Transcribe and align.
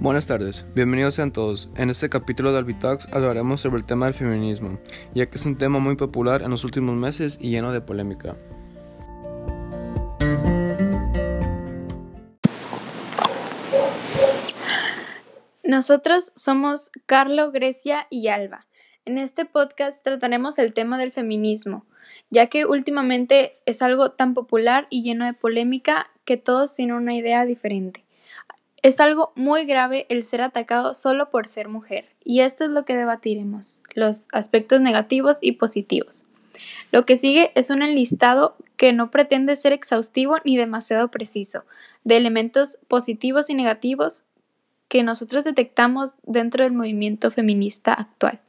Buenas 0.00 0.28
tardes, 0.28 0.64
bienvenidos 0.76 1.16
sean 1.16 1.32
todos. 1.32 1.72
En 1.74 1.90
este 1.90 2.08
capítulo 2.08 2.52
de 2.52 2.58
Albitox 2.58 3.12
hablaremos 3.12 3.60
sobre 3.60 3.80
el 3.80 3.86
tema 3.86 4.06
del 4.06 4.14
feminismo, 4.14 4.78
ya 5.12 5.26
que 5.26 5.34
es 5.34 5.44
un 5.44 5.58
tema 5.58 5.80
muy 5.80 5.96
popular 5.96 6.42
en 6.42 6.52
los 6.52 6.62
últimos 6.62 6.94
meses 6.94 7.36
y 7.40 7.50
lleno 7.50 7.72
de 7.72 7.80
polémica. 7.80 8.36
Nosotros 15.64 16.30
somos 16.36 16.92
Carlo, 17.06 17.50
Grecia 17.50 18.06
y 18.08 18.28
Alba. 18.28 18.68
En 19.04 19.18
este 19.18 19.46
podcast 19.46 20.04
trataremos 20.04 20.60
el 20.60 20.74
tema 20.74 20.96
del 20.96 21.10
feminismo, 21.10 21.86
ya 22.30 22.46
que 22.46 22.66
últimamente 22.66 23.58
es 23.66 23.82
algo 23.82 24.12
tan 24.12 24.34
popular 24.34 24.86
y 24.90 25.02
lleno 25.02 25.26
de 25.26 25.32
polémica 25.32 26.08
que 26.24 26.36
todos 26.36 26.76
tienen 26.76 26.94
una 26.94 27.16
idea 27.16 27.44
diferente. 27.44 28.04
Es 28.82 29.00
algo 29.00 29.32
muy 29.34 29.64
grave 29.64 30.06
el 30.08 30.22
ser 30.22 30.40
atacado 30.40 30.94
solo 30.94 31.30
por 31.30 31.48
ser 31.48 31.68
mujer, 31.68 32.08
y 32.22 32.40
esto 32.40 32.64
es 32.64 32.70
lo 32.70 32.84
que 32.84 32.96
debatiremos, 32.96 33.82
los 33.94 34.28
aspectos 34.32 34.80
negativos 34.80 35.38
y 35.40 35.52
positivos. 35.52 36.24
Lo 36.92 37.04
que 37.04 37.18
sigue 37.18 37.50
es 37.54 37.70
un 37.70 37.82
enlistado 37.82 38.56
que 38.76 38.92
no 38.92 39.10
pretende 39.10 39.56
ser 39.56 39.72
exhaustivo 39.72 40.36
ni 40.44 40.56
demasiado 40.56 41.10
preciso, 41.10 41.64
de 42.04 42.16
elementos 42.16 42.78
positivos 42.86 43.50
y 43.50 43.54
negativos 43.54 44.22
que 44.88 45.02
nosotros 45.02 45.44
detectamos 45.44 46.14
dentro 46.22 46.64
del 46.64 46.72
movimiento 46.72 47.30
feminista 47.30 47.92
actual. 47.92 48.40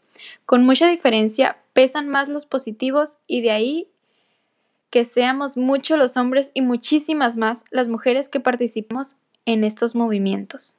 Con 0.46 0.64
mucha 0.64 0.88
diferencia, 0.88 1.58
pesan 1.74 2.08
más 2.08 2.30
los 2.30 2.46
positivos 2.46 3.18
y 3.28 3.42
de 3.42 3.52
ahí 3.52 3.88
que 4.90 5.06
seamos 5.06 5.58
muchos 5.58 5.98
los 5.98 6.18
hombres 6.18 6.52
y 6.54 6.62
muchísimas 6.62 7.38
más 7.38 7.64
las 7.72 7.90
mujeres 7.90 8.30
que 8.30 8.40
participamos 8.40 9.16
en 9.46 9.64
estos 9.64 9.96
movimientos. 9.96 10.78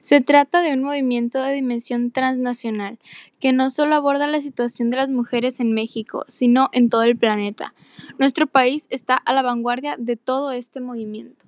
Se 0.00 0.20
trata 0.20 0.62
de 0.62 0.72
un 0.72 0.82
movimiento 0.82 1.42
de 1.42 1.54
dimensión 1.54 2.10
transnacional 2.10 2.98
que 3.40 3.52
no 3.52 3.70
solo 3.70 3.94
aborda 3.94 4.26
la 4.26 4.40
situación 4.40 4.90
de 4.90 4.96
las 4.96 5.08
mujeres 5.08 5.60
en 5.60 5.72
México, 5.72 6.24
sino 6.28 6.68
en 6.72 6.88
todo 6.88 7.02
el 7.02 7.16
planeta. 7.16 7.74
Nuestro 8.18 8.46
país 8.46 8.86
está 8.90 9.14
a 9.14 9.32
la 9.32 9.42
vanguardia 9.42 9.96
de 9.98 10.16
todo 10.16 10.52
este 10.52 10.80
movimiento. 10.80 11.44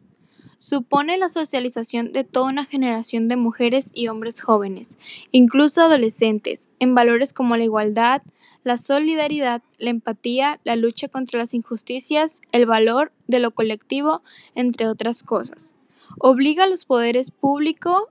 Supone 0.59 1.19
la 1.19 1.29
socialización 1.29 2.13
de 2.13 2.25
toda 2.25 2.47
una 2.47 2.65
generación 2.65 3.29
de 3.29 3.37
mujeres 3.37 3.91
y 3.93 4.09
hombres 4.09 4.41
jóvenes, 4.41 4.97
incluso 5.31 5.83
adolescentes, 5.83 6.71
en 6.79 6.95
valores 6.95 7.35
como 7.35 7.57
la 7.57 7.65
igualdad, 7.65 8.23
la 8.67 8.79
solidaridad, 8.79 9.63
la 9.79 9.91
empatía, 9.91 10.59
la 10.65 10.75
lucha 10.75 11.07
contra 11.07 11.39
las 11.39 11.55
injusticias, 11.55 12.41
el 12.51 12.67
valor 12.67 13.13
de 13.29 13.39
lo 13.39 13.53
colectivo, 13.53 14.25
entre 14.57 14.89
otras 14.89 15.23
cosas. 15.23 15.77
Obliga 16.19 16.65
a 16.65 16.67
los 16.67 16.85
poderes 16.85 17.31
públicos 17.31 18.03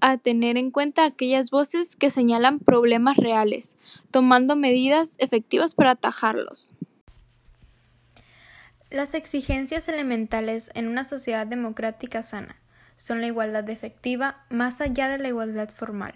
a 0.00 0.16
tener 0.16 0.56
en 0.56 0.70
cuenta 0.70 1.04
aquellas 1.04 1.50
voces 1.50 1.96
que 1.96 2.08
señalan 2.08 2.60
problemas 2.60 3.18
reales, 3.18 3.76
tomando 4.10 4.56
medidas 4.56 5.16
efectivas 5.18 5.74
para 5.74 5.90
atajarlos. 5.90 6.72
Las 8.88 9.12
exigencias 9.12 9.86
elementales 9.86 10.70
en 10.72 10.88
una 10.88 11.04
sociedad 11.04 11.46
democrática 11.46 12.22
sana 12.22 12.56
son 12.96 13.20
la 13.20 13.26
igualdad 13.26 13.68
efectiva 13.68 14.46
más 14.48 14.80
allá 14.80 15.10
de 15.10 15.18
la 15.18 15.28
igualdad 15.28 15.68
formal, 15.68 16.14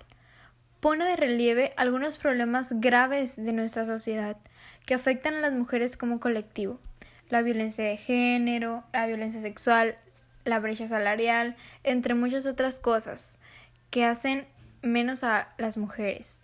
pone 0.85 1.07
de 1.07 1.17
relieve 1.17 1.73
algunos 1.79 2.19
problemas 2.19 2.79
graves 2.79 3.37
de 3.37 3.55
nuestra 3.55 3.87
sociedad 3.87 4.37
que 4.85 4.93
afectan 4.93 5.37
a 5.37 5.41
las 5.41 5.55
mujeres 5.55 5.97
como 5.97 6.21
colectivo. 6.21 6.79
La 7.31 7.41
violencia 7.41 7.87
de 7.87 7.97
género, 7.97 8.85
la 8.93 9.07
violencia 9.07 9.41
sexual, 9.41 9.97
la 10.45 10.61
brecha 10.61 10.87
salarial, 10.87 11.57
entre 11.85 12.13
muchas 12.13 12.45
otras 12.45 12.81
cosas 12.81 13.39
que 13.89 14.05
hacen 14.05 14.47
menos 14.83 15.25
a 15.25 15.55
las 15.57 15.79
mujeres. 15.79 16.43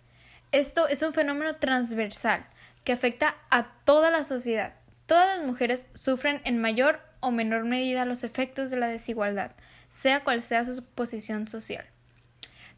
Esto 0.51 0.87
es 0.87 1.03
un 1.03 1.13
fenómeno 1.13 1.57
transversal 1.57 2.43
que 2.83 2.93
afecta 2.93 3.35
a 3.51 3.67
toda 3.85 4.09
la 4.09 4.23
sociedad. 4.23 4.73
Todas 5.05 5.37
las 5.37 5.45
mujeres 5.45 5.87
sufren 5.93 6.41
en 6.45 6.59
mayor 6.59 6.99
o 7.19 7.29
menor 7.29 7.65
medida 7.65 8.05
los 8.05 8.23
efectos 8.23 8.71
de 8.71 8.77
la 8.77 8.87
desigualdad, 8.87 9.51
sea 9.91 10.23
cual 10.23 10.41
sea 10.41 10.65
su 10.65 10.83
posición 10.83 11.47
social. 11.47 11.85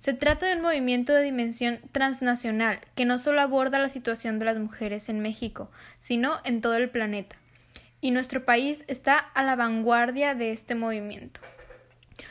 Se 0.04 0.14
trata 0.14 0.48
de 0.48 0.58
un 0.58 0.62
movimiento 0.62 1.14
de 1.14 1.22
dimensión 1.22 1.80
transnacional 1.94 2.82
que 2.94 3.06
no 3.06 3.20
solo 3.20 3.40
aborda 3.40 3.80
la 3.80 3.88
situación 3.88 4.38
de 4.38 4.44
las 4.44 4.58
mujeres 4.58 5.08
en 5.08 5.22
México, 5.22 5.72
sino 5.98 6.42
en 6.44 6.60
todo 6.60 6.76
el 6.76 6.90
planeta. 6.90 7.38
Y 8.02 8.12
nuestro 8.12 8.44
país 8.44 8.84
está 8.90 9.18
a 9.18 9.44
la 9.44 9.56
vanguardia 9.56 10.36
de 10.36 10.52
este 10.52 10.76
movimiento. 10.76 11.40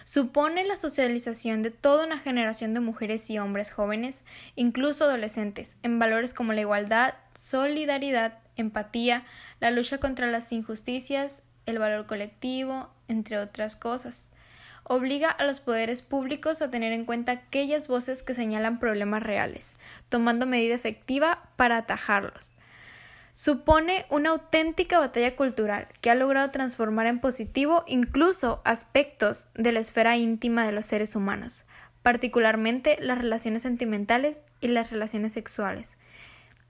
Supone 0.05 0.65
la 0.65 0.77
socialización 0.77 1.62
de 1.62 1.71
toda 1.71 2.05
una 2.05 2.19
generación 2.19 2.75
de 2.75 2.81
mujeres 2.81 3.31
y 3.31 3.38
hombres 3.38 3.72
jóvenes, 3.72 4.27
incluso 4.55 5.05
adolescentes, 5.05 5.78
en 5.82 5.99
valores 5.99 6.34
como 6.34 6.53
la 6.53 6.61
igualdad, 6.61 7.15
solidaridad, 7.34 8.34
empatía, 8.56 9.25
la 9.61 9.71
lucha 9.71 9.97
contra 9.97 10.27
las 10.27 10.53
injusticias, 10.53 11.43
el 11.65 11.78
valor 11.78 12.05
colectivo, 12.05 12.91
entre 13.09 13.38
otras 13.38 13.77
cosas 13.77 14.28
obliga 14.84 15.31
a 15.31 15.44
los 15.44 15.60
poderes 15.60 16.03
públicos 16.03 16.62
a 16.62 16.70
tener 16.70 16.93
en 16.93 17.04
cuenta 17.04 17.32
aquellas 17.32 17.88
voces 17.88 18.22
que 18.22 18.34
señalan 18.34 18.78
problemas 18.78 19.22
reales, 19.22 19.76
tomando 20.09 20.47
medida 20.47 20.75
efectiva 20.75 21.48
para 21.56 21.78
atajarlos. 21.78 22.53
Supone 23.32 24.04
una 24.10 24.31
auténtica 24.31 24.98
batalla 24.98 25.37
cultural 25.37 25.88
que 26.00 26.10
ha 26.10 26.15
logrado 26.15 26.50
transformar 26.50 27.06
en 27.06 27.19
positivo 27.19 27.82
incluso 27.87 28.60
aspectos 28.65 29.48
de 29.54 29.72
la 29.72 29.81
esfera 29.81 30.16
íntima 30.16 30.66
de 30.66 30.72
los 30.72 30.84
seres 30.84 31.16
humanos, 31.16 31.64
particularmente 32.03 32.99
las 33.00 33.19
relaciones 33.19 33.62
sentimentales 33.62 34.43
y 34.60 34.69
las 34.69 34.91
relaciones 34.91 35.32
sexuales. 35.32 35.97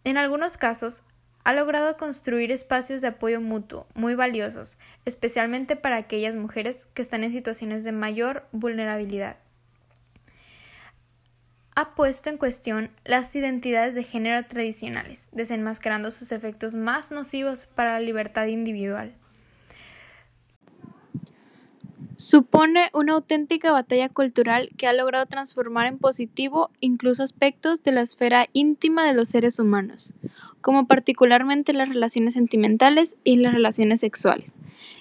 En 0.04 0.18
algunos 0.18 0.56
casos, 0.56 1.02
ha 1.44 1.52
logrado 1.52 1.96
construir 1.96 2.52
espacios 2.52 3.02
de 3.02 3.08
apoyo 3.08 3.40
mutuo 3.40 3.86
muy 3.94 4.14
valiosos, 4.14 4.78
especialmente 5.04 5.76
para 5.76 5.96
aquellas 5.96 6.34
mujeres 6.34 6.86
que 6.94 7.02
están 7.02 7.24
en 7.24 7.32
situaciones 7.32 7.84
de 7.84 7.92
mayor 7.92 8.46
vulnerabilidad. 8.52 9.36
Ha 11.74 11.94
puesto 11.94 12.28
en 12.28 12.36
cuestión 12.36 12.90
las 13.04 13.34
identidades 13.34 13.94
de 13.94 14.04
género 14.04 14.44
tradicionales, 14.46 15.30
desenmascarando 15.32 16.10
sus 16.10 16.30
efectos 16.30 16.74
más 16.74 17.10
nocivos 17.10 17.66
para 17.66 17.94
la 17.94 18.00
libertad 18.00 18.46
individual. 18.46 19.14
Supone 22.22 22.88
una 22.94 23.14
auténtica 23.14 23.72
batalla 23.72 24.08
cultural 24.08 24.70
que 24.76 24.86
ha 24.86 24.92
logrado 24.92 25.26
transformar 25.26 25.88
en 25.88 25.98
positivo 25.98 26.70
incluso 26.78 27.24
aspectos 27.24 27.82
de 27.82 27.90
la 27.90 28.02
esfera 28.02 28.46
íntima 28.52 29.04
de 29.04 29.12
los 29.12 29.30
seres 29.30 29.58
humanos, 29.58 30.14
como 30.60 30.86
particularmente 30.86 31.72
las 31.72 31.88
relaciones 31.88 32.34
sentimentales 32.34 33.16
y 33.24 33.38
las 33.38 33.54
relaciones 33.54 33.98
sexuales. 33.98 34.56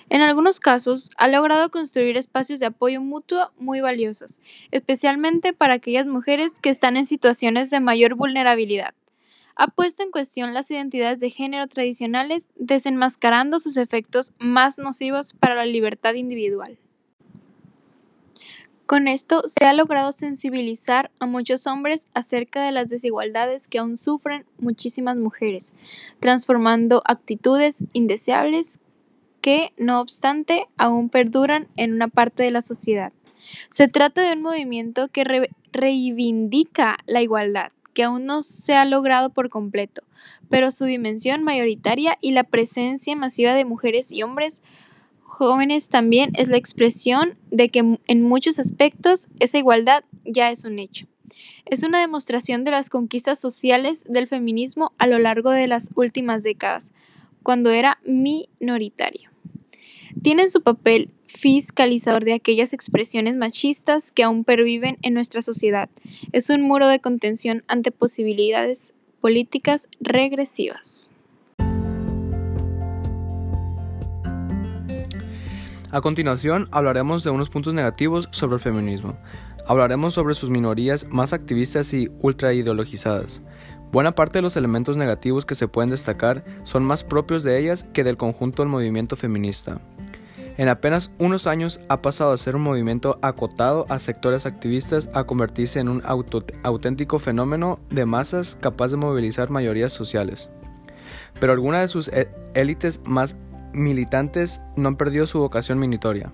En 0.09 0.23
algunos 0.23 0.59
casos, 0.59 1.11
ha 1.15 1.27
logrado 1.27 1.69
construir 1.69 2.17
espacios 2.17 2.59
de 2.59 2.65
apoyo 2.65 3.01
mutuo 3.01 3.51
muy 3.59 3.81
valiosos, 3.81 4.39
especialmente 4.71 5.53
para 5.53 5.75
aquellas 5.75 6.07
mujeres 6.07 6.53
que 6.59 6.71
están 6.71 6.97
en 6.97 7.05
situaciones 7.05 7.69
de 7.69 7.81
mayor 7.81 8.15
vulnerabilidad. 8.15 8.95
Ha 9.55 9.67
puesto 9.67 10.01
en 10.01 10.09
cuestión 10.09 10.55
las 10.55 10.71
identidades 10.71 11.19
de 11.19 11.29
género 11.29 11.67
tradicionales, 11.67 12.49
desenmascarando 12.55 13.59
sus 13.59 13.77
efectos 13.77 14.33
más 14.39 14.79
nocivos 14.79 15.35
para 15.35 15.53
la 15.53 15.67
libertad 15.67 16.15
individual. 16.15 16.79
Con 18.91 19.07
esto 19.07 19.44
se 19.47 19.63
ha 19.63 19.72
logrado 19.72 20.12
sensibilizar 20.12 21.12
a 21.22 21.25
muchos 21.25 21.66
hombres 21.66 22.09
acerca 22.13 22.62
de 22.62 22.74
las 22.74 22.90
desigualdades 22.90 23.69
que 23.69 23.79
aún 23.79 23.96
sufren 23.96 24.44
muchísimas 24.59 25.16
mujeres, 25.16 25.75
transformando 26.19 27.02
actitudes 27.06 27.85
indeseables 27.94 28.81
que, 29.40 29.72
no 29.78 30.02
obstante, 30.02 30.68
aún 30.78 31.07
perduran 31.07 31.70
en 31.78 31.93
una 31.93 32.09
parte 32.09 32.43
de 32.43 32.52
la 32.52 32.61
sociedad. 32.61 33.14
Se 33.70 33.88
trata 33.88 34.23
de 34.23 34.34
un 34.34 34.41
movimiento 34.41 35.08
que 35.08 35.47
reivindica 35.72 36.97
la 37.05 37.22
igualdad, 37.22 37.72
que 37.94 38.03
aún 38.03 38.26
no 38.26 38.44
se 38.44 38.73
ha 38.73 38.84
logrado 38.84 39.29
por 39.29 39.47
completo, 39.47 40.03
pero 40.49 40.70
su 40.70 40.84
dimensión 40.84 41.44
mayoritaria 41.44 42.17
y 42.20 42.32
la 42.32 42.44
presencia 42.44 43.16
masiva 43.16 43.53
de 43.53 43.64
mujeres 43.64 44.11
y 44.11 44.23
hombres 44.23 44.61
jóvenes 45.31 45.89
también 45.89 46.31
es 46.35 46.49
la 46.49 46.57
expresión 46.57 47.37
de 47.49 47.69
que 47.69 47.97
en 48.05 48.22
muchos 48.22 48.59
aspectos 48.59 49.28
esa 49.39 49.57
igualdad 49.57 50.03
ya 50.25 50.51
es 50.51 50.66
un 50.66 50.78
hecho. 50.78 51.07
Es 51.66 51.83
una 51.83 52.01
demostración 52.01 52.63
de 52.66 52.72
las 52.72 52.89
conquistas 52.89 53.39
sociales 53.39 54.03
del 54.07 54.28
feminismo 54.28 54.91
a 54.97 55.07
lo 55.07 55.19
largo 55.19 55.49
de 55.51 55.67
las 55.67 55.89
últimas 55.95 56.43
décadas, 56.43 56.91
cuando 57.43 57.72
era 57.72 57.99
minoritario. 58.05 59.31
Tienen 60.22 60.51
su 60.51 60.61
papel 60.61 61.09
fiscalizador 61.28 62.25
de 62.25 62.34
aquellas 62.34 62.73
expresiones 62.73 63.35
machistas 63.35 64.11
que 64.11 64.23
aún 64.23 64.43
perviven 64.43 64.97
en 65.01 65.13
nuestra 65.13 65.41
sociedad. 65.41 65.89
Es 66.34 66.49
un 66.49 66.61
muro 66.61 66.87
de 66.87 66.99
contención 66.99 67.63
ante 67.67 67.91
posibilidades 67.91 68.93
políticas 69.22 69.87
regresivas. 70.01 71.10
A 75.93 75.99
continuación 75.99 76.70
hablaremos 76.72 77.22
de 77.26 77.32
unos 77.32 77.49
puntos 77.49 77.73
negativos 77.73 78.29
sobre 78.32 78.55
el 78.55 78.61
feminismo. 78.61 79.17
Hablaremos 79.67 80.14
sobre 80.14 80.35
sus 80.35 80.49
minorías 80.49 81.05
más 81.09 81.34
activistas 81.34 81.93
y 81.93 82.09
ultraideologizadas. 82.22 83.41
Buena 83.91 84.14
parte 84.14 84.38
de 84.38 84.41
los 84.41 84.55
elementos 84.55 84.96
negativos 84.96 85.46
que 85.46 85.53
se 85.53 85.67
pueden 85.67 85.90
destacar 85.90 86.46
son 86.64 86.85
más 86.85 87.03
propios 87.03 87.43
de 87.43 87.59
ellas 87.59 87.85
que 87.91 88.05
del 88.05 88.16
conjunto 88.16 88.61
del 88.61 88.70
movimiento 88.70 89.17
feminista. 89.17 89.82
En 90.58 90.70
apenas 90.70 91.11
unos 91.20 91.46
años 91.46 91.82
ha 91.90 92.02
pasado 92.02 92.32
de 92.32 92.37
ser 92.37 92.55
un 92.55 92.61
movimiento 92.61 93.20
acotado 93.22 93.85
a 93.90 93.99
sectores 93.99 94.46
activistas 94.46 95.09
a 95.14 95.26
convertirse 95.26 95.82
en 95.82 95.90
un 95.90 96.03
auténtico 96.64 97.20
fenómeno 97.20 97.79
de 97.90 98.05
masas 98.05 98.58
capaz 98.61 98.91
de 98.91 98.97
movilizar 98.97 99.49
mayorías 99.49 99.91
sociales. 99.91 100.49
Pero 101.41 101.52
algunas 101.52 101.82
de 101.82 101.87
sus 101.90 102.08
e-, 102.08 102.29
élites 102.53 103.02
más 103.03 103.35
militantes 103.73 104.62
no 104.76 104.90
han 104.90 104.96
perdido 104.96 105.28
su 105.28 105.40
vocación 105.40 105.79
minitoria. 105.79 106.32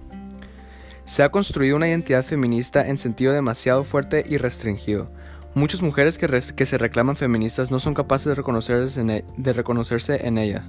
Se 1.05 1.23
ha 1.23 1.29
construido 1.29 1.75
una 1.75 1.87
identidad 1.87 2.23
feminista 2.23 2.87
en 2.87 2.97
sentido 2.97 3.33
demasiado 3.33 3.83
fuerte 3.83 4.25
y 4.27 4.37
restringido, 4.37 5.09
Muchas 5.57 5.81
mujeres 5.81 6.19
que, 6.19 6.65
se 6.67 6.77
reclaman 6.77 7.15
feministas 7.15 7.71
no 7.71 7.79
son 7.79 7.95
capaces 7.95 8.27
de 8.27 8.35
reconocerse, 8.35 9.01
en, 9.01 9.09
e, 9.09 9.25
de 9.37 9.53
reconocerse 9.53 10.27
en 10.27 10.37
ella 10.37 10.63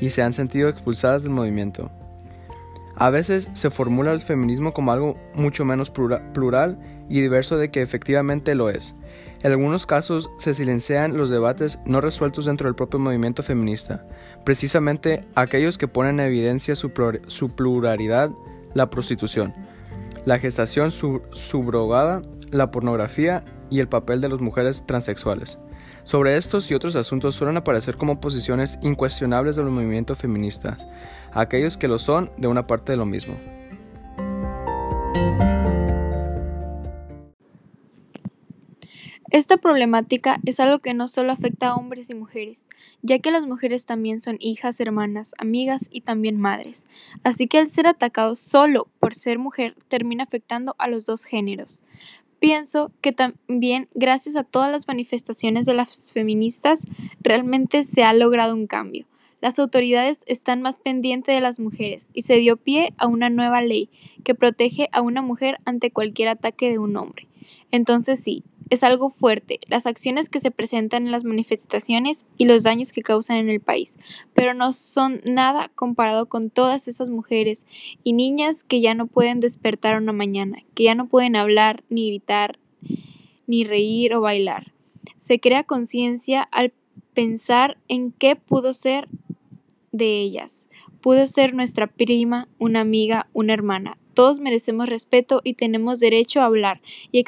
y 0.00 0.10
se 0.10 0.20
han 0.20 0.34
sentido 0.34 0.68
expulsadas 0.68 1.22
del 1.22 1.30
movimiento. 1.30 1.92
A 2.96 3.10
veces 3.10 3.50
se 3.52 3.70
formula 3.70 4.10
el 4.10 4.18
feminismo 4.18 4.72
como 4.72 4.90
algo 4.90 5.16
mucho 5.32 5.64
menos 5.64 5.90
plural 5.90 6.76
y 7.08 7.20
diverso 7.20 7.56
de 7.56 7.70
que 7.70 7.82
efectivamente 7.82 8.56
lo 8.56 8.68
es. 8.68 8.96
En 9.44 9.52
algunos 9.52 9.86
casos 9.86 10.32
se 10.38 10.54
silencian 10.54 11.16
los 11.16 11.30
debates 11.30 11.78
no 11.86 12.00
resueltos 12.00 12.46
dentro 12.46 12.66
del 12.66 12.74
propio 12.74 12.98
movimiento 12.98 13.44
feminista, 13.44 14.04
precisamente 14.44 15.24
aquellos 15.34 15.78
que 15.78 15.88
ponen 15.88 16.20
en 16.20 16.26
evidencia 16.26 16.74
su, 16.74 16.90
pluralidad, 16.90 18.30
la 18.74 18.90
prostitución, 18.90 19.54
la 20.24 20.38
gestación 20.38 20.90
subrogada, 20.90 22.22
la 22.50 22.70
pornografía 22.70 23.44
y 23.70 23.80
el 23.80 23.88
papel 23.88 24.20
de 24.20 24.28
las 24.28 24.40
mujeres 24.40 24.84
transexuales. 24.86 25.58
Sobre 26.04 26.36
estos 26.36 26.70
y 26.70 26.74
otros 26.74 26.96
asuntos 26.96 27.34
suelen 27.34 27.56
aparecer 27.56 27.96
como 27.96 28.20
posiciones 28.20 28.78
incuestionables 28.82 29.56
de 29.56 29.62
los 29.62 29.70
movimientos 29.70 30.18
feministas, 30.18 30.86
aquellos 31.32 31.76
que 31.76 31.88
lo 31.88 31.98
son 31.98 32.30
de 32.36 32.48
una 32.48 32.66
parte 32.66 32.92
de 32.92 32.98
lo 32.98 33.06
mismo. 33.06 33.36
Esta 39.30 39.56
problemática 39.56 40.40
es 40.44 40.60
algo 40.60 40.80
que 40.80 40.94
no 40.94 41.08
solo 41.08 41.32
afecta 41.32 41.68
a 41.68 41.76
hombres 41.76 42.10
y 42.10 42.14
mujeres, 42.14 42.66
ya 43.02 43.18
que 43.18 43.30
las 43.30 43.46
mujeres 43.46 43.86
también 43.86 44.20
son 44.20 44.36
hijas, 44.40 44.80
hermanas, 44.80 45.34
amigas 45.38 45.88
y 45.90 46.02
también 46.02 46.38
madres. 46.38 46.86
Así 47.22 47.46
que 47.46 47.58
el 47.58 47.68
ser 47.68 47.86
atacado 47.86 48.34
solo 48.34 48.88
por 49.00 49.14
ser 49.14 49.38
mujer 49.38 49.76
termina 49.88 50.24
afectando 50.24 50.74
a 50.78 50.88
los 50.88 51.06
dos 51.06 51.24
géneros. 51.24 51.82
Pienso 52.40 52.90
que 53.00 53.12
también 53.12 53.88
gracias 53.94 54.34
a 54.34 54.42
todas 54.42 54.70
las 54.72 54.88
manifestaciones 54.88 55.64
de 55.64 55.74
las 55.74 56.12
feministas 56.12 56.86
realmente 57.20 57.84
se 57.84 58.02
ha 58.02 58.12
logrado 58.12 58.54
un 58.54 58.66
cambio. 58.66 59.06
Las 59.40 59.58
autoridades 59.58 60.22
están 60.26 60.62
más 60.62 60.78
pendientes 60.78 61.34
de 61.34 61.40
las 61.40 61.58
mujeres 61.58 62.10
y 62.12 62.22
se 62.22 62.36
dio 62.36 62.56
pie 62.56 62.94
a 62.96 63.06
una 63.06 63.30
nueva 63.30 63.60
ley 63.60 63.90
que 64.24 64.34
protege 64.34 64.88
a 64.92 65.02
una 65.02 65.22
mujer 65.22 65.58
ante 65.64 65.90
cualquier 65.90 66.28
ataque 66.28 66.70
de 66.70 66.78
un 66.78 66.96
hombre. 66.96 67.28
Entonces 67.70 68.20
sí, 68.20 68.44
es 68.72 68.82
algo 68.82 69.10
fuerte 69.10 69.60
las 69.68 69.84
acciones 69.84 70.30
que 70.30 70.40
se 70.40 70.50
presentan 70.50 71.04
en 71.04 71.12
las 71.12 71.24
manifestaciones 71.24 72.24
y 72.38 72.46
los 72.46 72.62
daños 72.62 72.92
que 72.92 73.02
causan 73.02 73.36
en 73.36 73.50
el 73.50 73.60
país, 73.60 73.98
pero 74.32 74.54
no 74.54 74.72
son 74.72 75.20
nada 75.26 75.70
comparado 75.74 76.24
con 76.24 76.48
todas 76.48 76.88
esas 76.88 77.10
mujeres 77.10 77.66
y 78.02 78.14
niñas 78.14 78.64
que 78.64 78.80
ya 78.80 78.94
no 78.94 79.08
pueden 79.08 79.40
despertar 79.40 80.00
una 80.00 80.14
mañana, 80.14 80.62
que 80.74 80.84
ya 80.84 80.94
no 80.94 81.06
pueden 81.06 81.36
hablar, 81.36 81.84
ni 81.90 82.08
gritar, 82.08 82.58
ni 83.46 83.64
reír 83.64 84.14
o 84.14 84.22
bailar. 84.22 84.72
Se 85.18 85.38
crea 85.38 85.64
conciencia 85.64 86.40
al 86.40 86.72
pensar 87.12 87.76
en 87.88 88.10
qué 88.10 88.36
pudo 88.36 88.72
ser 88.72 89.06
de 89.90 90.22
ellas. 90.22 90.70
Pudo 91.02 91.26
ser 91.26 91.52
nuestra 91.52 91.88
prima, 91.88 92.48
una 92.58 92.80
amiga, 92.80 93.28
una 93.34 93.52
hermana. 93.52 93.98
Todos 94.14 94.40
merecemos 94.40 94.88
respeto 94.88 95.42
y 95.44 95.54
tenemos 95.54 96.00
derecho 96.00 96.40
a 96.40 96.46
hablar 96.46 96.80
y 97.10 97.18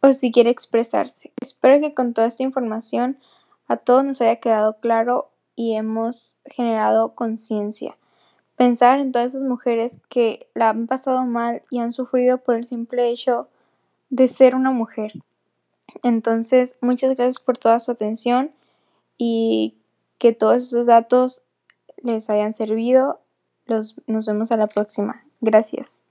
o 0.00 0.12
si 0.12 0.30
quiere 0.32 0.50
expresarse. 0.50 1.32
Espero 1.40 1.80
que 1.80 1.94
con 1.94 2.14
toda 2.14 2.26
esta 2.26 2.42
información 2.42 3.18
a 3.66 3.76
todos 3.76 4.04
nos 4.04 4.20
haya 4.20 4.36
quedado 4.36 4.78
claro 4.80 5.30
y 5.54 5.74
hemos 5.74 6.38
generado 6.44 7.14
conciencia. 7.14 7.96
Pensar 8.56 9.00
en 9.00 9.12
todas 9.12 9.34
esas 9.34 9.42
mujeres 9.42 10.00
que 10.08 10.48
la 10.54 10.70
han 10.70 10.86
pasado 10.86 11.26
mal 11.26 11.62
y 11.70 11.78
han 11.78 11.92
sufrido 11.92 12.38
por 12.38 12.56
el 12.56 12.64
simple 12.64 13.08
hecho 13.08 13.48
de 14.10 14.26
ser 14.28 14.54
una 14.54 14.70
mujer. 14.70 15.12
Entonces, 16.02 16.76
muchas 16.80 17.14
gracias 17.14 17.40
por 17.40 17.58
toda 17.58 17.80
su 17.80 17.90
atención 17.90 18.52
y 19.16 19.76
que 20.18 20.32
todos 20.32 20.58
esos 20.58 20.86
datos 20.86 21.42
les 22.02 22.30
hayan 22.30 22.52
servido. 22.52 23.20
Los, 23.66 23.96
nos 24.06 24.26
vemos 24.26 24.50
a 24.50 24.56
la 24.56 24.66
próxima. 24.66 25.24
Gracias. 25.40 26.07